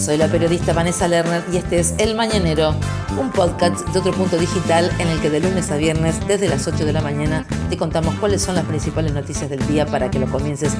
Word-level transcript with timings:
Soy 0.00 0.16
la 0.16 0.28
periodista 0.28 0.72
Vanessa 0.72 1.06
Lerner 1.08 1.44
y 1.52 1.58
este 1.58 1.78
es 1.78 1.94
El 1.98 2.14
Mañanero, 2.14 2.74
un 3.20 3.30
podcast 3.30 3.86
de 3.88 3.98
otro 3.98 4.12
punto 4.12 4.38
digital 4.38 4.90
en 4.98 5.08
el 5.08 5.20
que 5.20 5.28
de 5.28 5.40
lunes 5.40 5.70
a 5.70 5.76
viernes, 5.76 6.26
desde 6.26 6.48
las 6.48 6.66
8 6.66 6.86
de 6.86 6.94
la 6.94 7.02
mañana, 7.02 7.46
te 7.68 7.76
contamos 7.76 8.14
cuáles 8.14 8.40
son 8.40 8.54
las 8.54 8.64
principales 8.64 9.12
noticias 9.12 9.50
del 9.50 9.64
día 9.66 9.84
para 9.84 10.10
que 10.10 10.18
lo 10.18 10.26
comiences 10.26 10.72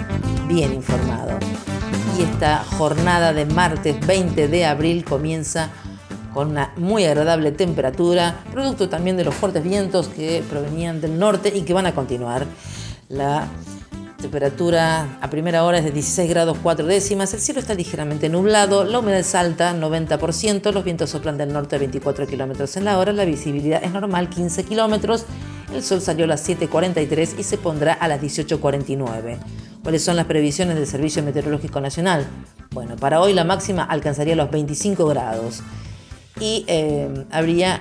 bien 0.48 0.72
informado. 0.72 1.38
Y 2.18 2.22
esta 2.22 2.64
jornada 2.78 3.34
de 3.34 3.44
martes 3.44 4.00
20 4.06 4.48
de 4.48 4.64
abril 4.64 5.04
comienza 5.04 5.68
con 6.32 6.52
una 6.52 6.72
muy 6.78 7.04
agradable 7.04 7.52
temperatura, 7.52 8.40
producto 8.50 8.88
también 8.88 9.18
de 9.18 9.24
los 9.24 9.34
fuertes 9.34 9.62
vientos 9.62 10.08
que 10.08 10.42
provenían 10.48 11.02
del 11.02 11.18
norte 11.18 11.52
y 11.54 11.60
que 11.62 11.74
van 11.74 11.84
a 11.84 11.94
continuar. 11.94 12.46
La 13.10 13.48
Temperatura 14.20 15.18
a 15.22 15.30
primera 15.30 15.64
hora 15.64 15.78
es 15.78 15.84
de 15.84 15.92
16 15.92 16.28
grados 16.28 16.58
4 16.62 16.86
décimas, 16.86 17.32
el 17.32 17.40
cielo 17.40 17.58
está 17.58 17.72
ligeramente 17.72 18.28
nublado, 18.28 18.84
la 18.84 18.98
humedad 18.98 19.20
es 19.20 19.34
alta, 19.34 19.74
90%, 19.74 20.72
los 20.72 20.84
vientos 20.84 21.10
soplan 21.10 21.38
del 21.38 21.52
norte 21.52 21.76
a 21.76 21.78
24 21.78 22.26
kilómetros 22.26 22.76
en 22.76 22.84
la 22.84 22.98
hora, 22.98 23.12
la 23.14 23.24
visibilidad 23.24 23.82
es 23.82 23.92
normal, 23.92 24.28
15 24.28 24.64
kilómetros, 24.64 25.24
el 25.74 25.82
sol 25.82 26.02
salió 26.02 26.26
a 26.26 26.28
las 26.28 26.46
7.43 26.46 27.38
y 27.38 27.42
se 27.42 27.56
pondrá 27.56 27.94
a 27.94 28.08
las 28.08 28.20
18.49. 28.20 29.38
¿Cuáles 29.82 30.04
son 30.04 30.16
las 30.16 30.26
previsiones 30.26 30.76
del 30.76 30.86
Servicio 30.86 31.22
Meteorológico 31.22 31.80
Nacional? 31.80 32.26
Bueno, 32.72 32.96
para 32.96 33.22
hoy 33.22 33.32
la 33.32 33.44
máxima 33.44 33.84
alcanzaría 33.84 34.36
los 34.36 34.50
25 34.50 35.06
grados 35.06 35.62
y 36.38 36.64
eh, 36.68 37.24
habría 37.30 37.80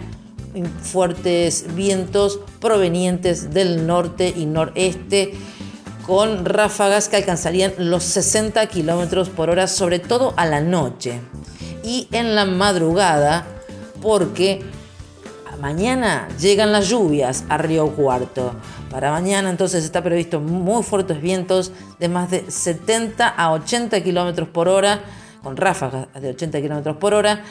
fuertes 0.82 1.66
vientos 1.76 2.40
provenientes 2.60 3.54
del 3.54 3.86
norte 3.86 4.34
y 4.36 4.46
noreste 4.46 5.34
con 6.10 6.44
ráfagas 6.44 7.08
que 7.08 7.18
alcanzarían 7.18 7.74
los 7.78 8.04
60 8.04 8.66
kilómetros 8.66 9.30
por 9.30 9.52
hora, 9.52 9.68
sobre 9.68 10.00
todo 10.00 10.34
a 10.38 10.48
la 10.48 10.60
noche 10.60 11.22
y 11.84 12.08
en 12.12 12.34
la 12.34 12.46
madrugada, 12.46 13.46
porque 14.02 14.64
mañana 15.62 16.28
llegan 16.40 16.72
las 16.72 16.90
lluvias 16.90 17.44
a 17.48 17.60
Río 17.60 17.96
Cuarto. 17.96 18.56
Para 18.90 19.12
mañana 19.12 19.52
entonces 19.52 19.84
está 19.84 20.02
previsto 20.02 20.40
muy 20.40 20.82
fuertes 20.82 21.22
vientos 21.22 21.72
de 22.00 22.10
más 22.10 22.32
de 22.32 22.50
70 22.50 23.28
a 23.28 23.52
80 23.52 24.02
kilómetros 24.02 24.50
por 24.50 24.68
hora, 24.68 25.04
con 25.44 25.58
ráfagas 25.58 26.08
de 26.20 26.30
80 26.30 26.60
kilómetros 26.60 26.98
por 26.98 27.14
hora, 27.14 27.44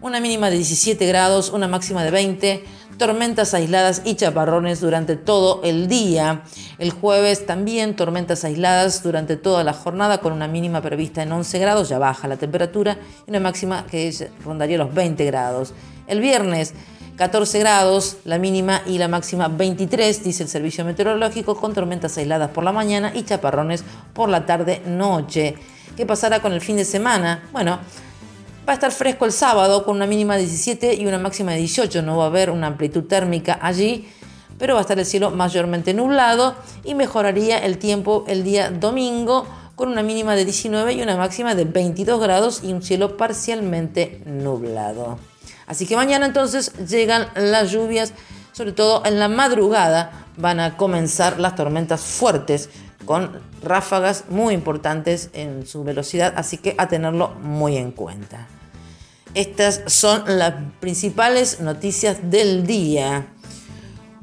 una 0.00 0.18
mínima 0.18 0.50
de 0.50 0.56
17 0.56 1.06
grados, 1.06 1.50
una 1.50 1.68
máxima 1.68 2.02
de 2.02 2.10
20 2.10 2.64
tormentas 3.00 3.54
aisladas 3.54 4.02
y 4.04 4.14
chaparrones 4.14 4.78
durante 4.78 5.16
todo 5.16 5.62
el 5.64 5.88
día. 5.88 6.42
El 6.76 6.90
jueves 6.90 7.46
también 7.46 7.96
tormentas 7.96 8.44
aisladas 8.44 9.02
durante 9.02 9.38
toda 9.38 9.64
la 9.64 9.72
jornada 9.72 10.18
con 10.18 10.34
una 10.34 10.46
mínima 10.46 10.82
prevista 10.82 11.22
en 11.22 11.32
11 11.32 11.58
grados, 11.60 11.88
ya 11.88 11.98
baja 11.98 12.28
la 12.28 12.36
temperatura, 12.36 12.98
y 13.26 13.30
una 13.30 13.40
máxima 13.40 13.86
que 13.86 14.28
rondaría 14.44 14.76
los 14.76 14.92
20 14.92 15.24
grados. 15.24 15.72
El 16.08 16.20
viernes 16.20 16.74
14 17.16 17.58
grados, 17.60 18.18
la 18.24 18.36
mínima 18.36 18.82
y 18.86 18.98
la 18.98 19.08
máxima 19.08 19.48
23, 19.48 20.22
dice 20.22 20.42
el 20.42 20.50
servicio 20.50 20.84
meteorológico, 20.84 21.56
con 21.56 21.72
tormentas 21.72 22.18
aisladas 22.18 22.50
por 22.50 22.64
la 22.64 22.72
mañana 22.72 23.12
y 23.14 23.22
chaparrones 23.22 23.82
por 24.12 24.28
la 24.28 24.44
tarde-noche. 24.44 25.54
¿Qué 25.96 26.04
pasará 26.04 26.40
con 26.40 26.52
el 26.52 26.60
fin 26.60 26.76
de 26.76 26.84
semana? 26.84 27.48
Bueno, 27.50 27.78
Va 28.70 28.74
a 28.74 28.76
estar 28.76 28.92
fresco 28.92 29.24
el 29.24 29.32
sábado 29.32 29.84
con 29.84 29.96
una 29.96 30.06
mínima 30.06 30.36
de 30.36 30.42
17 30.42 30.94
y 30.94 31.04
una 31.04 31.18
máxima 31.18 31.50
de 31.50 31.58
18. 31.58 32.02
No 32.02 32.18
va 32.18 32.22
a 32.22 32.26
haber 32.28 32.50
una 32.50 32.68
amplitud 32.68 33.02
térmica 33.02 33.58
allí, 33.60 34.08
pero 34.60 34.74
va 34.74 34.78
a 34.78 34.82
estar 34.82 34.96
el 34.96 35.04
cielo 35.04 35.32
mayormente 35.32 35.92
nublado 35.92 36.54
y 36.84 36.94
mejoraría 36.94 37.58
el 37.58 37.78
tiempo 37.78 38.24
el 38.28 38.44
día 38.44 38.70
domingo 38.70 39.44
con 39.74 39.88
una 39.88 40.04
mínima 40.04 40.36
de 40.36 40.44
19 40.44 40.92
y 40.92 41.02
una 41.02 41.16
máxima 41.16 41.56
de 41.56 41.64
22 41.64 42.20
grados 42.20 42.60
y 42.62 42.72
un 42.72 42.80
cielo 42.80 43.16
parcialmente 43.16 44.22
nublado. 44.24 45.18
Así 45.66 45.84
que 45.84 45.96
mañana 45.96 46.26
entonces 46.26 46.72
llegan 46.88 47.26
las 47.34 47.72
lluvias, 47.72 48.12
sobre 48.52 48.70
todo 48.70 49.02
en 49.04 49.18
la 49.18 49.26
madrugada 49.26 50.26
van 50.36 50.60
a 50.60 50.76
comenzar 50.76 51.40
las 51.40 51.56
tormentas 51.56 52.02
fuertes 52.02 52.70
con 53.04 53.32
ráfagas 53.64 54.26
muy 54.28 54.54
importantes 54.54 55.30
en 55.32 55.66
su 55.66 55.82
velocidad, 55.82 56.34
así 56.36 56.56
que 56.56 56.76
a 56.78 56.86
tenerlo 56.86 57.30
muy 57.30 57.76
en 57.76 57.90
cuenta. 57.90 58.46
Estas 59.34 59.82
son 59.86 60.24
las 60.26 60.54
principales 60.80 61.60
noticias 61.60 62.30
del 62.30 62.66
día. 62.66 63.28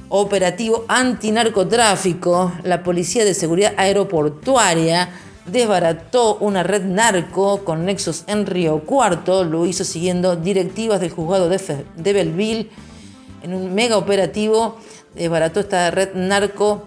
Operativo 0.09 0.83
antinarcotráfico. 0.89 2.51
La 2.63 2.83
Policía 2.83 3.23
de 3.23 3.33
Seguridad 3.33 3.73
Aeroportuaria 3.77 5.09
desbarató 5.45 6.35
una 6.39 6.63
red 6.63 6.83
narco 6.83 7.63
con 7.63 7.85
nexos 7.85 8.25
en 8.27 8.45
Río 8.45 8.81
Cuarto. 8.81 9.45
Lo 9.45 9.65
hizo 9.65 9.85
siguiendo 9.85 10.35
directivas 10.35 10.99
del 10.99 11.11
juzgado 11.11 11.47
de, 11.47 12.13
Belleville. 12.13 12.69
En 13.43 13.53
un 13.53 13.73
mega 13.73 13.95
operativo 13.95 14.77
desbarató 15.15 15.61
esta 15.61 15.89
red 15.89 16.15
narco 16.15 16.85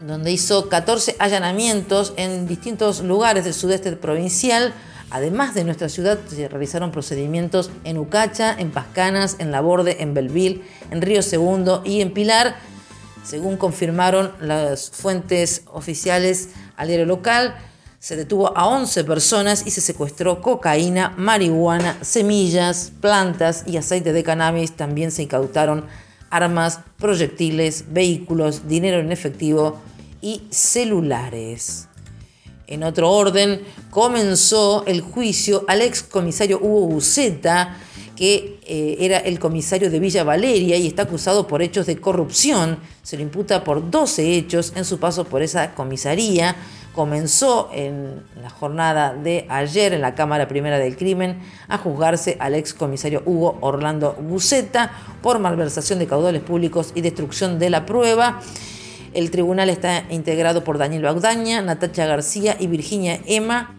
donde 0.00 0.32
hizo 0.32 0.68
14 0.68 1.14
allanamientos 1.20 2.12
en 2.16 2.48
distintos 2.48 3.02
lugares 3.02 3.44
del 3.44 3.54
sudeste 3.54 3.92
provincial 3.92 4.74
Además 5.10 5.54
de 5.54 5.64
nuestra 5.64 5.88
ciudad, 5.88 6.18
se 6.26 6.48
realizaron 6.48 6.90
procedimientos 6.90 7.70
en 7.84 7.98
Ucacha, 7.98 8.54
en 8.58 8.70
Pascanas, 8.70 9.36
en 9.38 9.52
Laborde, 9.52 10.02
en 10.02 10.14
Belville, 10.14 10.62
en 10.90 11.00
Río 11.00 11.22
Segundo 11.22 11.82
y 11.84 12.00
en 12.00 12.12
Pilar, 12.12 12.56
según 13.24 13.56
confirmaron 13.56 14.32
las 14.40 14.90
fuentes 14.90 15.62
oficiales 15.72 16.50
al 16.76 16.88
diario 16.88 17.06
local. 17.06 17.54
Se 17.98 18.16
detuvo 18.16 18.56
a 18.56 18.66
11 18.68 19.04
personas 19.04 19.66
y 19.66 19.70
se 19.70 19.80
secuestró 19.80 20.40
cocaína, 20.40 21.14
marihuana, 21.16 21.96
semillas, 22.02 22.92
plantas 23.00 23.64
y 23.66 23.76
aceite 23.76 24.12
de 24.12 24.22
cannabis. 24.22 24.76
También 24.76 25.10
se 25.10 25.22
incautaron 25.22 25.86
armas, 26.30 26.80
proyectiles, 26.98 27.84
vehículos, 27.92 28.68
dinero 28.68 28.98
en 28.98 29.12
efectivo 29.12 29.80
y 30.20 30.42
celulares. 30.50 31.88
En 32.68 32.82
otro 32.82 33.10
orden, 33.12 33.60
comenzó 33.90 34.84
el 34.86 35.00
juicio 35.00 35.64
al 35.68 35.82
ex 35.82 36.02
comisario 36.02 36.58
Hugo 36.60 36.88
Buceta, 36.88 37.76
que 38.16 38.58
eh, 38.66 38.96
era 39.00 39.18
el 39.18 39.38
comisario 39.38 39.90
de 39.90 40.00
Villa 40.00 40.24
Valeria 40.24 40.76
y 40.76 40.86
está 40.86 41.02
acusado 41.02 41.46
por 41.46 41.62
hechos 41.62 41.86
de 41.86 42.00
corrupción. 42.00 42.78
Se 43.02 43.16
le 43.16 43.22
imputa 43.22 43.62
por 43.62 43.88
12 43.90 44.36
hechos 44.36 44.72
en 44.74 44.84
su 44.84 44.98
paso 44.98 45.24
por 45.24 45.42
esa 45.42 45.74
comisaría. 45.74 46.56
Comenzó 46.92 47.70
en 47.72 48.22
la 48.42 48.50
jornada 48.50 49.14
de 49.14 49.46
ayer 49.50 49.92
en 49.92 50.00
la 50.00 50.14
Cámara 50.14 50.48
Primera 50.48 50.78
del 50.78 50.96
Crimen 50.96 51.38
a 51.68 51.76
juzgarse 51.78 52.36
al 52.40 52.54
ex 52.54 52.72
comisario 52.72 53.22
Hugo 53.26 53.58
Orlando 53.60 54.14
Buceta 54.14 54.90
por 55.22 55.38
malversación 55.38 55.98
de 55.98 56.06
caudales 56.06 56.42
públicos 56.42 56.92
y 56.94 57.02
destrucción 57.02 57.58
de 57.58 57.70
la 57.70 57.84
prueba. 57.86 58.40
El 59.16 59.30
tribunal 59.30 59.70
está 59.70 60.04
integrado 60.10 60.62
por 60.62 60.76
Daniel 60.76 61.04
Baudaña, 61.04 61.62
Natacha 61.62 62.04
García 62.04 62.54
y 62.60 62.66
Virginia 62.66 63.18
Emma. 63.24 63.74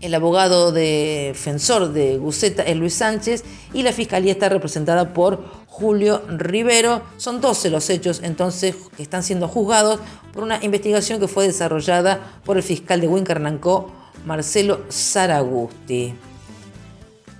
El 0.00 0.14
abogado 0.14 0.70
defensor 0.70 1.92
de 1.92 2.18
Guceta 2.18 2.62
es 2.62 2.76
Luis 2.76 2.94
Sánchez 2.94 3.42
y 3.74 3.82
la 3.82 3.92
fiscalía 3.92 4.30
está 4.30 4.48
representada 4.48 5.12
por 5.12 5.44
Julio 5.66 6.22
Rivero. 6.28 7.02
Son 7.16 7.40
12 7.40 7.70
los 7.70 7.90
hechos 7.90 8.20
entonces 8.22 8.76
que 8.96 9.02
están 9.02 9.24
siendo 9.24 9.48
juzgados 9.48 9.98
por 10.32 10.44
una 10.44 10.62
investigación 10.62 11.18
que 11.18 11.26
fue 11.26 11.48
desarrollada 11.48 12.20
por 12.44 12.56
el 12.56 12.62
fiscal 12.62 13.00
de 13.00 13.08
Huincarnancó, 13.08 13.90
Marcelo 14.24 14.82
Zaragusti. 14.88 16.14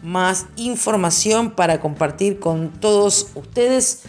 Más 0.03 0.47
información 0.57 1.53
para 1.53 1.79
compartir 1.79 2.41
con 2.41 2.73
todos 2.73 3.29
ustedes 3.37 4.03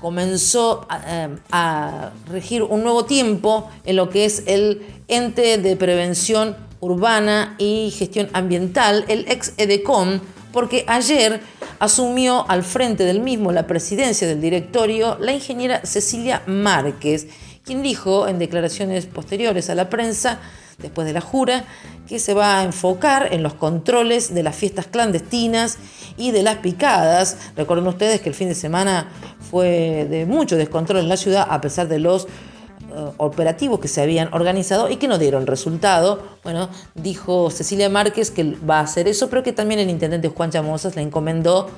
comenzó 0.00 0.86
eh, 1.06 1.28
a, 1.50 2.10
regir 2.28 2.62
un 2.62 2.82
nuevo 2.82 3.04
tiempo 3.04 3.70
en 3.84 3.96
lo 3.96 4.10
que 4.10 4.24
es 4.24 4.44
el 4.46 4.86
ente 5.08 5.58
de 5.58 5.76
prevención 5.76 6.56
urbana 6.80 7.54
y 7.58 7.92
gestión 7.96 8.28
ambiental, 8.32 9.04
el 9.08 9.26
ex 9.28 9.54
EDECOM, 9.56 10.20
porque 10.52 10.84
ayer 10.86 11.40
asumió 11.78 12.48
al 12.48 12.62
frente 12.62 13.04
del 13.04 13.20
mismo 13.20 13.52
la 13.52 13.66
presidencia 13.66 14.26
del 14.26 14.40
directorio 14.40 15.18
la 15.20 15.32
ingeniera 15.32 15.80
Cecilia 15.84 16.42
Márquez, 16.46 17.26
quien 17.64 17.82
dijo 17.82 18.28
en 18.28 18.38
declaraciones 18.38 19.06
posteriores 19.06 19.68
a 19.70 19.74
la 19.74 19.90
prensa 19.90 20.40
después 20.78 21.06
de 21.06 21.12
la 21.12 21.20
jura, 21.20 21.64
que 22.06 22.18
se 22.18 22.34
va 22.34 22.60
a 22.60 22.64
enfocar 22.64 23.32
en 23.32 23.42
los 23.42 23.54
controles 23.54 24.34
de 24.34 24.42
las 24.42 24.54
fiestas 24.54 24.86
clandestinas 24.86 25.78
y 26.16 26.30
de 26.30 26.42
las 26.42 26.56
picadas. 26.58 27.38
Recuerden 27.56 27.86
ustedes 27.86 28.20
que 28.20 28.28
el 28.28 28.34
fin 28.34 28.48
de 28.48 28.54
semana 28.54 29.08
fue 29.50 30.06
de 30.08 30.26
mucho 30.26 30.56
descontrol 30.56 31.00
en 31.00 31.08
la 31.08 31.16
ciudad 31.16 31.46
a 31.48 31.60
pesar 31.60 31.88
de 31.88 31.98
los 31.98 32.24
eh, 32.24 33.10
operativos 33.16 33.80
que 33.80 33.88
se 33.88 34.02
habían 34.02 34.32
organizado 34.32 34.90
y 34.90 34.96
que 34.96 35.08
no 35.08 35.18
dieron 35.18 35.46
resultado. 35.46 36.22
Bueno, 36.42 36.68
dijo 36.94 37.50
Cecilia 37.50 37.88
Márquez 37.88 38.30
que 38.30 38.44
va 38.68 38.78
a 38.78 38.82
hacer 38.82 39.08
eso, 39.08 39.28
pero 39.28 39.42
que 39.42 39.52
también 39.52 39.80
el 39.80 39.90
intendente 39.90 40.28
Juan 40.28 40.50
Chamosas 40.50 40.94
le 40.94 41.02
encomendó, 41.02 41.68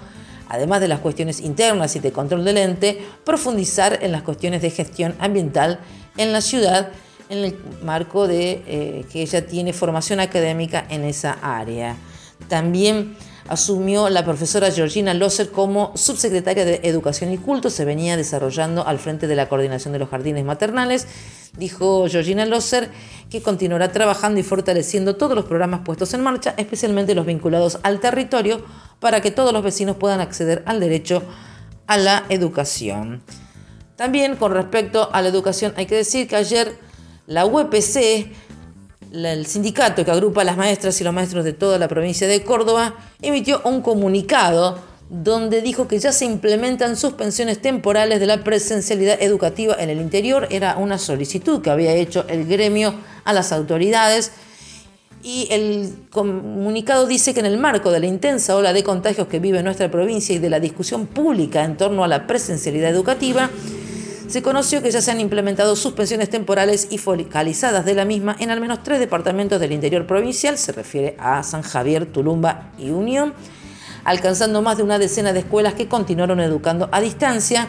además 0.48 0.80
de 0.80 0.88
las 0.88 1.00
cuestiones 1.00 1.40
internas 1.40 1.96
y 1.96 2.00
de 2.00 2.12
control 2.12 2.44
del 2.44 2.58
ente, 2.58 3.00
profundizar 3.24 3.98
en 4.02 4.12
las 4.12 4.22
cuestiones 4.22 4.60
de 4.60 4.70
gestión 4.70 5.14
ambiental 5.18 5.80
en 6.16 6.32
la 6.32 6.40
ciudad 6.40 6.90
en 7.28 7.38
el 7.38 7.58
marco 7.82 8.26
de 8.26 8.62
eh, 8.66 9.04
que 9.12 9.22
ella 9.22 9.46
tiene 9.46 9.72
formación 9.72 10.20
académica 10.20 10.86
en 10.88 11.04
esa 11.04 11.38
área. 11.42 11.96
También 12.48 13.16
asumió 13.48 14.08
la 14.10 14.24
profesora 14.24 14.70
Georgina 14.70 15.14
Loser 15.14 15.50
como 15.50 15.92
subsecretaria 15.96 16.64
de 16.64 16.80
Educación 16.84 17.32
y 17.32 17.38
Culto, 17.38 17.70
se 17.70 17.84
venía 17.84 18.16
desarrollando 18.16 18.86
al 18.86 18.98
frente 18.98 19.26
de 19.26 19.36
la 19.36 19.48
coordinación 19.48 19.92
de 19.92 19.98
los 19.98 20.10
jardines 20.10 20.44
maternales. 20.44 21.06
Dijo 21.56 22.06
Georgina 22.08 22.44
Loser 22.44 22.90
que 23.30 23.42
continuará 23.42 23.90
trabajando 23.90 24.38
y 24.38 24.42
fortaleciendo 24.42 25.16
todos 25.16 25.34
los 25.34 25.46
programas 25.46 25.80
puestos 25.80 26.12
en 26.14 26.20
marcha, 26.20 26.54
especialmente 26.56 27.14
los 27.14 27.26
vinculados 27.26 27.78
al 27.82 28.00
territorio, 28.00 28.62
para 29.00 29.20
que 29.20 29.30
todos 29.30 29.52
los 29.52 29.62
vecinos 29.62 29.96
puedan 29.96 30.20
acceder 30.20 30.62
al 30.66 30.78
derecho 30.78 31.22
a 31.86 31.96
la 31.96 32.24
educación. 32.28 33.22
También 33.96 34.36
con 34.36 34.52
respecto 34.52 35.08
a 35.12 35.22
la 35.22 35.28
educación 35.28 35.72
hay 35.76 35.86
que 35.86 35.96
decir 35.96 36.28
que 36.28 36.36
ayer 36.36 36.87
la 37.28 37.44
UPC 37.46 38.30
el 39.12 39.46
sindicato 39.46 40.04
que 40.04 40.10
agrupa 40.10 40.42
a 40.42 40.44
las 40.44 40.56
maestras 40.56 41.00
y 41.00 41.04
los 41.04 41.14
maestros 41.14 41.44
de 41.44 41.52
toda 41.52 41.78
la 41.78 41.88
provincia 41.88 42.26
de 42.26 42.42
Córdoba 42.42 42.94
emitió 43.22 43.60
un 43.64 43.80
comunicado 43.80 44.78
donde 45.10 45.62
dijo 45.62 45.88
que 45.88 45.98
ya 45.98 46.12
se 46.12 46.26
implementan 46.26 46.96
suspensiones 46.96 47.62
temporales 47.62 48.20
de 48.20 48.26
la 48.26 48.44
presencialidad 48.44 49.22
educativa 49.22 49.74
en 49.78 49.88
el 49.88 50.00
interior. 50.00 50.46
Era 50.50 50.76
una 50.76 50.98
solicitud 50.98 51.62
que 51.62 51.70
había 51.70 51.94
hecho 51.94 52.26
el 52.28 52.46
gremio 52.46 52.94
a 53.24 53.32
las 53.32 53.52
autoridades. 53.52 54.32
Y 55.22 55.48
el 55.50 55.94
comunicado 56.10 57.06
dice 57.06 57.32
que 57.32 57.40
en 57.40 57.46
el 57.46 57.58
marco 57.58 57.90
de 57.90 58.00
la 58.00 58.06
intensa 58.06 58.54
ola 58.54 58.74
de 58.74 58.84
contagios 58.84 59.28
que 59.28 59.40
vive 59.40 59.62
nuestra 59.62 59.90
provincia 59.90 60.34
y 60.34 60.38
de 60.38 60.50
la 60.50 60.60
discusión 60.60 61.06
pública 61.06 61.64
en 61.64 61.76
torno 61.76 62.04
a 62.04 62.08
la 62.08 62.26
presencialidad 62.26 62.90
educativa, 62.90 63.50
se 64.28 64.42
conoció 64.42 64.82
que 64.82 64.90
ya 64.90 65.00
se 65.00 65.10
han 65.10 65.20
implementado 65.20 65.74
suspensiones 65.74 66.28
temporales 66.28 66.88
y 66.90 66.98
focalizadas 66.98 67.86
de 67.86 67.94
la 67.94 68.04
misma 68.04 68.36
en 68.38 68.50
al 68.50 68.60
menos 68.60 68.82
tres 68.82 69.00
departamentos 69.00 69.58
del 69.58 69.72
interior 69.72 70.06
provincial, 70.06 70.58
se 70.58 70.72
refiere 70.72 71.16
a 71.18 71.42
San 71.42 71.62
Javier, 71.62 72.04
Tulumba 72.04 72.70
y 72.78 72.90
Unión, 72.90 73.32
alcanzando 74.04 74.60
más 74.60 74.76
de 74.76 74.82
una 74.82 74.98
decena 74.98 75.32
de 75.32 75.40
escuelas 75.40 75.72
que 75.72 75.88
continuaron 75.88 76.40
educando 76.40 76.90
a 76.92 77.00
distancia. 77.00 77.68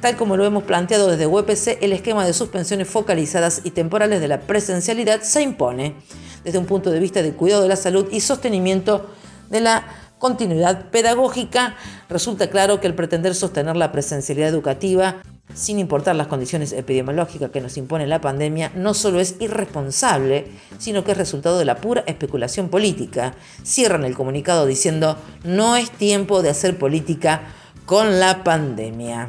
Tal 0.00 0.16
como 0.16 0.36
lo 0.36 0.44
hemos 0.44 0.62
planteado 0.62 1.08
desde 1.08 1.26
UPC, 1.26 1.82
el 1.82 1.92
esquema 1.92 2.24
de 2.24 2.34
suspensiones 2.34 2.86
focalizadas 2.86 3.62
y 3.64 3.72
temporales 3.72 4.20
de 4.20 4.28
la 4.28 4.42
presencialidad 4.42 5.22
se 5.22 5.42
impone 5.42 5.96
desde 6.44 6.58
un 6.58 6.66
punto 6.66 6.92
de 6.92 7.00
vista 7.00 7.20
de 7.22 7.32
cuidado 7.32 7.62
de 7.62 7.68
la 7.68 7.76
salud 7.76 8.06
y 8.12 8.20
sostenimiento 8.20 9.10
de 9.50 9.60
la 9.60 9.86
continuidad 10.18 10.90
pedagógica. 10.90 11.74
Resulta 12.08 12.48
claro 12.48 12.80
que 12.80 12.86
el 12.86 12.94
pretender 12.94 13.34
sostener 13.34 13.76
la 13.76 13.90
presencialidad 13.90 14.50
educativa 14.50 15.22
sin 15.54 15.78
importar 15.78 16.16
las 16.16 16.26
condiciones 16.26 16.72
epidemiológicas 16.72 17.50
que 17.50 17.60
nos 17.60 17.76
impone 17.76 18.06
la 18.06 18.20
pandemia, 18.20 18.72
no 18.74 18.94
solo 18.94 19.20
es 19.20 19.36
irresponsable, 19.40 20.46
sino 20.78 21.04
que 21.04 21.12
es 21.12 21.18
resultado 21.18 21.58
de 21.58 21.64
la 21.64 21.76
pura 21.76 22.04
especulación 22.06 22.68
política. 22.68 23.34
Cierran 23.64 24.04
el 24.04 24.14
comunicado 24.14 24.66
diciendo, 24.66 25.16
no 25.44 25.76
es 25.76 25.90
tiempo 25.90 26.42
de 26.42 26.50
hacer 26.50 26.78
política 26.78 27.42
con 27.86 28.20
la 28.20 28.44
pandemia. 28.44 29.28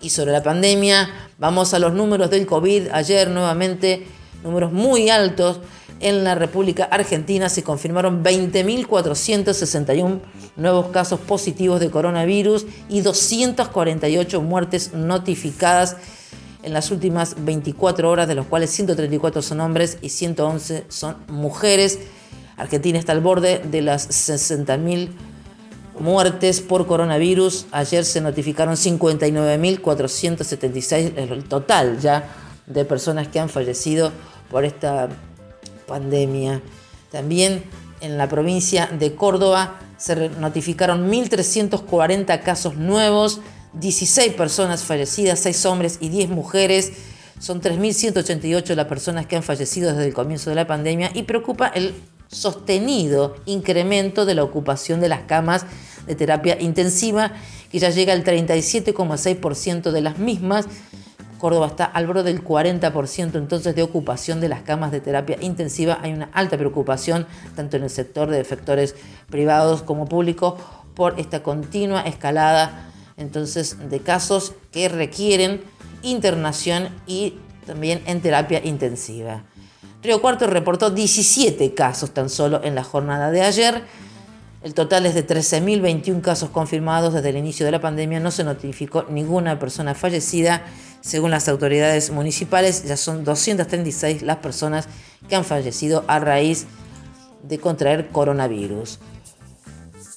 Y 0.00 0.10
sobre 0.10 0.32
la 0.32 0.42
pandemia, 0.42 1.10
vamos 1.38 1.74
a 1.74 1.78
los 1.78 1.92
números 1.92 2.30
del 2.30 2.46
COVID. 2.46 2.88
Ayer 2.92 3.30
nuevamente, 3.30 4.06
números 4.42 4.72
muy 4.72 5.10
altos 5.10 5.60
en 6.00 6.24
la 6.24 6.34
República 6.34 6.84
Argentina 6.84 7.48
se 7.48 7.62
confirmaron 7.62 8.22
20.461 8.22 10.20
nuevos 10.56 10.88
casos 10.88 11.20
positivos 11.20 11.80
de 11.80 11.90
coronavirus 11.90 12.66
y 12.88 13.00
248 13.00 14.42
muertes 14.42 14.92
notificadas 14.94 15.96
en 16.62 16.72
las 16.72 16.90
últimas 16.90 17.44
24 17.44 18.10
horas, 18.10 18.28
de 18.28 18.34
los 18.34 18.46
cuales 18.46 18.70
134 18.70 19.42
son 19.42 19.60
hombres 19.60 19.98
y 20.02 20.08
111 20.08 20.84
son 20.88 21.16
mujeres. 21.28 21.98
Argentina 22.56 22.98
está 22.98 23.12
al 23.12 23.20
borde 23.20 23.58
de 23.58 23.82
las 23.82 24.08
60.000 24.08 25.10
muertes 26.00 26.60
por 26.60 26.86
coronavirus. 26.86 27.66
Ayer 27.70 28.04
se 28.04 28.20
notificaron 28.20 28.74
59.476, 28.74 31.16
el 31.16 31.44
total 31.44 32.00
ya 32.00 32.28
de 32.66 32.84
personas 32.84 33.28
que 33.28 33.38
han 33.40 33.48
fallecido 33.48 34.12
por 34.50 34.64
esta 34.64 35.08
pandemia. 35.88 36.62
También 37.10 37.64
en 38.00 38.16
la 38.16 38.28
provincia 38.28 38.86
de 38.86 39.16
Córdoba 39.16 39.80
se 39.96 40.28
notificaron 40.28 41.10
1.340 41.10 42.42
casos 42.42 42.76
nuevos, 42.76 43.40
16 43.72 44.34
personas 44.34 44.84
fallecidas, 44.84 45.40
6 45.40 45.66
hombres 45.66 45.98
y 46.00 46.08
10 46.08 46.30
mujeres. 46.30 46.92
Son 47.40 47.60
3.188 47.60 48.74
las 48.76 48.86
personas 48.86 49.26
que 49.26 49.36
han 49.36 49.42
fallecido 49.42 49.90
desde 49.90 50.06
el 50.06 50.14
comienzo 50.14 50.50
de 50.50 50.56
la 50.56 50.66
pandemia 50.66 51.10
y 51.14 51.24
preocupa 51.24 51.66
el 51.68 51.94
sostenido 52.28 53.36
incremento 53.46 54.24
de 54.24 54.34
la 54.34 54.44
ocupación 54.44 55.00
de 55.00 55.08
las 55.08 55.22
camas 55.22 55.64
de 56.06 56.14
terapia 56.14 56.60
intensiva, 56.60 57.32
que 57.70 57.78
ya 57.78 57.90
llega 57.90 58.12
al 58.12 58.24
37,6% 58.24 59.90
de 59.90 60.00
las 60.00 60.18
mismas 60.18 60.66
Córdoba 61.38 61.68
está 61.68 61.84
al 61.84 62.06
borde 62.06 62.24
del 62.24 62.44
40% 62.44 63.36
entonces 63.36 63.74
de 63.74 63.82
ocupación 63.82 64.40
de 64.40 64.48
las 64.48 64.62
camas 64.62 64.92
de 64.92 65.00
terapia 65.00 65.38
intensiva. 65.40 65.98
Hay 66.02 66.12
una 66.12 66.28
alta 66.32 66.58
preocupación 66.58 67.26
tanto 67.56 67.76
en 67.76 67.84
el 67.84 67.90
sector 67.90 68.28
de 68.28 68.40
efectores 68.40 68.94
privados 69.30 69.82
como 69.82 70.06
públicos 70.06 70.54
por 70.94 71.18
esta 71.18 71.42
continua 71.42 72.02
escalada 72.02 72.90
entonces 73.16 73.90
de 73.90 74.00
casos 74.00 74.54
que 74.72 74.88
requieren 74.88 75.60
internación 76.02 76.88
y 77.06 77.34
también 77.66 78.02
en 78.06 78.20
terapia 78.20 78.64
intensiva. 78.64 79.42
Río 80.02 80.20
Cuarto 80.20 80.46
reportó 80.46 80.90
17 80.90 81.74
casos 81.74 82.14
tan 82.14 82.30
solo 82.30 82.62
en 82.62 82.74
la 82.74 82.84
jornada 82.84 83.30
de 83.30 83.42
ayer. 83.42 83.82
El 84.62 84.74
total 84.74 85.06
es 85.06 85.14
de 85.14 85.26
13.021 85.26 86.20
casos 86.20 86.50
confirmados 86.50 87.14
desde 87.14 87.28
el 87.30 87.36
inicio 87.36 87.66
de 87.66 87.72
la 87.72 87.80
pandemia. 87.80 88.20
No 88.20 88.30
se 88.30 88.44
notificó 88.44 89.04
ninguna 89.08 89.58
persona 89.58 89.94
fallecida 89.94 90.62
según 91.00 91.30
las 91.30 91.48
autoridades 91.48 92.10
municipales, 92.10 92.84
ya 92.84 92.96
son 92.96 93.24
236 93.24 94.22
las 94.22 94.38
personas 94.38 94.88
que 95.28 95.36
han 95.36 95.44
fallecido 95.44 96.04
a 96.06 96.18
raíz 96.18 96.66
de 97.42 97.58
contraer 97.58 98.08
coronavirus. 98.08 98.98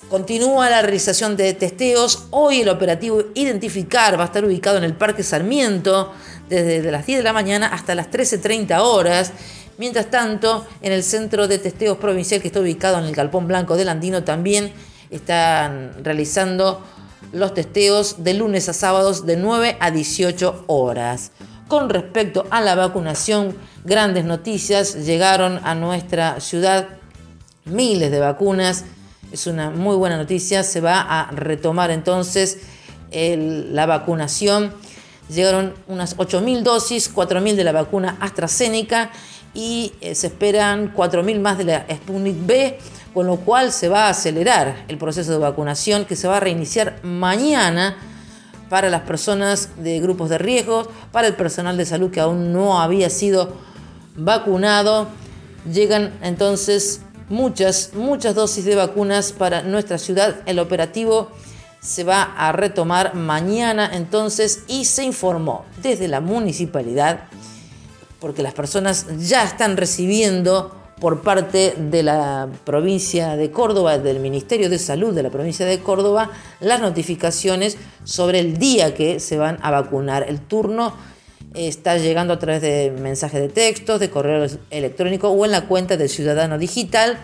Continúa 0.09 0.69
la 0.69 0.81
realización 0.81 1.37
de 1.37 1.53
testeos. 1.53 2.27
Hoy 2.31 2.61
el 2.61 2.69
operativo 2.69 3.23
Identificar 3.33 4.19
va 4.19 4.23
a 4.23 4.25
estar 4.25 4.43
ubicado 4.43 4.77
en 4.77 4.83
el 4.83 4.93
Parque 4.93 5.23
Sarmiento 5.23 6.11
desde 6.49 6.91
las 6.91 7.05
10 7.05 7.19
de 7.19 7.23
la 7.23 7.31
mañana 7.31 7.67
hasta 7.67 7.95
las 7.95 8.11
13.30 8.11 8.77
horas. 8.81 9.31
Mientras 9.77 10.11
tanto, 10.11 10.67
en 10.81 10.91
el 10.91 11.03
centro 11.03 11.47
de 11.47 11.59
testeos 11.59 11.97
provincial 11.97 12.41
que 12.41 12.49
está 12.49 12.59
ubicado 12.59 12.99
en 12.99 13.05
el 13.05 13.15
Galpón 13.15 13.47
Blanco 13.47 13.77
del 13.77 13.87
Andino 13.87 14.23
también 14.25 14.73
están 15.09 16.03
realizando 16.03 16.83
los 17.31 17.53
testeos 17.53 18.23
de 18.23 18.33
lunes 18.33 18.69
a 18.69 18.73
sábados 18.73 19.25
de 19.25 19.37
9 19.37 19.77
a 19.79 19.91
18 19.91 20.65
horas. 20.67 21.31
Con 21.67 21.89
respecto 21.89 22.45
a 22.49 22.59
la 22.61 22.75
vacunación, 22.75 23.55
grandes 23.85 24.25
noticias 24.25 25.05
llegaron 25.05 25.59
a 25.63 25.73
nuestra 25.75 26.39
ciudad, 26.41 26.89
miles 27.65 28.11
de 28.11 28.19
vacunas. 28.19 28.83
Es 29.31 29.47
una 29.47 29.69
muy 29.69 29.95
buena 29.95 30.17
noticia, 30.17 30.63
se 30.63 30.81
va 30.81 30.99
a 30.99 31.31
retomar 31.31 31.91
entonces 31.91 32.57
la 33.11 33.85
vacunación. 33.85 34.73
Llegaron 35.29 35.73
unas 35.87 36.17
8.000 36.17 36.61
dosis, 36.63 37.13
4.000 37.13 37.55
de 37.55 37.63
la 37.63 37.71
vacuna 37.71 38.17
AstraZeneca 38.19 39.11
y 39.53 39.93
eh, 40.01 40.15
se 40.15 40.27
esperan 40.27 40.93
4.000 40.93 41.39
más 41.39 41.57
de 41.57 41.63
la 41.65 41.85
Sputnik 41.89 42.45
B 42.45 42.77
con 43.13 43.27
lo 43.27 43.37
cual 43.37 43.71
se 43.71 43.89
va 43.89 44.05
a 44.05 44.09
acelerar 44.09 44.85
el 44.87 44.97
proceso 44.97 45.31
de 45.31 45.37
vacunación 45.37 46.05
que 46.05 46.15
se 46.15 46.27
va 46.27 46.37
a 46.37 46.39
reiniciar 46.39 46.99
mañana 47.03 47.97
para 48.69 48.89
las 48.89 49.01
personas 49.01 49.69
de 49.77 49.99
grupos 49.99 50.29
de 50.29 50.37
riesgo, 50.37 50.87
para 51.11 51.27
el 51.27 51.35
personal 51.35 51.75
de 51.75 51.85
salud 51.85 52.09
que 52.09 52.21
aún 52.21 52.53
no 52.53 52.81
había 52.81 53.09
sido 53.09 53.57
vacunado. 54.15 55.07
Llegan 55.69 56.13
entonces 56.21 57.01
muchas, 57.27 57.91
muchas 57.95 58.33
dosis 58.33 58.63
de 58.63 58.75
vacunas 58.75 59.33
para 59.33 59.61
nuestra 59.61 59.97
ciudad. 59.97 60.37
El 60.45 60.59
operativo 60.59 61.31
se 61.81 62.05
va 62.05 62.23
a 62.23 62.53
retomar 62.53 63.13
mañana 63.13 63.89
entonces 63.93 64.63
y 64.67 64.85
se 64.85 65.03
informó 65.03 65.65
desde 65.81 66.07
la 66.07 66.21
municipalidad 66.21 67.25
porque 68.21 68.43
las 68.43 68.53
personas 68.53 69.07
ya 69.17 69.43
están 69.43 69.75
recibiendo 69.75 70.71
por 71.01 71.21
parte 71.21 71.73
de 71.75 72.03
la 72.03 72.47
provincia 72.63 73.35
de 73.35 73.49
Córdoba, 73.49 73.97
del 73.97 74.19
Ministerio 74.19 74.69
de 74.69 74.77
Salud 74.77 75.15
de 75.15 75.23
la 75.23 75.31
provincia 75.31 75.65
de 75.65 75.79
Córdoba, 75.79 76.29
las 76.59 76.79
notificaciones 76.79 77.77
sobre 78.03 78.39
el 78.39 78.57
día 78.57 78.93
que 78.93 79.19
se 79.19 79.37
van 79.37 79.57
a 79.63 79.71
vacunar. 79.71 80.23
El 80.29 80.39
turno 80.39 80.93
está 81.55 81.97
llegando 81.97 82.33
a 82.33 82.39
través 82.39 82.61
de 82.61 82.93
mensajes 83.01 83.41
de 83.41 83.49
textos, 83.49 83.99
de 83.99 84.11
correo 84.11 84.45
electrónico 84.69 85.29
o 85.29 85.43
en 85.43 85.51
la 85.51 85.67
cuenta 85.67 85.97
del 85.97 86.07
Ciudadano 86.07 86.59
Digital. 86.59 87.17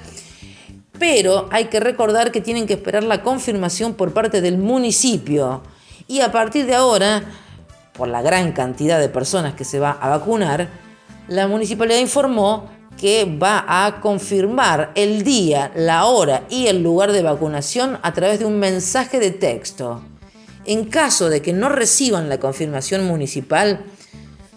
Pero 0.97 1.47
hay 1.51 1.65
que 1.65 1.79
recordar 1.79 2.31
que 2.31 2.41
tienen 2.41 2.65
que 2.65 2.73
esperar 2.73 3.03
la 3.03 3.21
confirmación 3.21 3.93
por 3.93 4.11
parte 4.11 4.41
del 4.41 4.57
municipio. 4.57 5.61
Y 6.07 6.21
a 6.21 6.31
partir 6.31 6.65
de 6.65 6.73
ahora, 6.73 7.23
por 7.93 8.07
la 8.07 8.23
gran 8.23 8.53
cantidad 8.53 8.99
de 8.99 9.09
personas 9.09 9.53
que 9.53 9.63
se 9.63 9.77
va 9.77 9.91
a 9.91 10.09
vacunar, 10.09 10.86
la 11.27 11.47
municipalidad 11.47 11.99
informó 11.99 12.69
que 12.97 13.25
va 13.25 13.65
a 13.67 13.99
confirmar 14.01 14.91
el 14.95 15.23
día, 15.23 15.71
la 15.75 16.05
hora 16.05 16.45
y 16.49 16.67
el 16.67 16.81
lugar 16.81 17.11
de 17.11 17.21
vacunación 17.21 17.99
a 18.01 18.13
través 18.13 18.39
de 18.39 18.45
un 18.45 18.59
mensaje 18.59 19.19
de 19.19 19.31
texto. 19.31 20.01
En 20.65 20.85
caso 20.85 21.29
de 21.29 21.41
que 21.41 21.53
no 21.53 21.69
reciban 21.69 22.27
la 22.27 22.39
confirmación 22.39 23.05
municipal, 23.05 23.85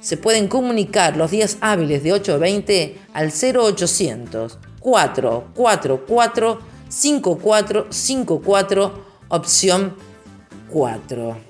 se 0.01 0.17
pueden 0.17 0.49
comunicar 0.49 1.17
los 1.17 1.31
días 1.31 1.59
hábiles 1.61 2.03
de 2.03 2.15
8 2.15 2.35
a 2.35 2.39
20 2.39 2.99
al 3.13 3.31
0800 3.31 4.59
444 4.81 6.59
5454 6.89 9.05
opción 9.29 9.95
4. 10.71 11.50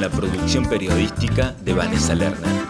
la 0.00 0.08
producción 0.08 0.64
periodística 0.64 1.54
de 1.62 1.74
Vanessa 1.74 2.14
Lerner. 2.14 2.69